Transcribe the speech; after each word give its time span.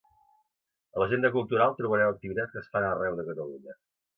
A 0.95 1.01
l'Agenda 1.03 1.31
Cultural 1.35 1.77
trobareu 1.81 2.15
activitats 2.15 2.57
que 2.57 2.61
es 2.65 2.73
fan 2.73 2.89
arreu 2.89 3.19
de 3.21 3.31
Catalunya. 3.33 3.79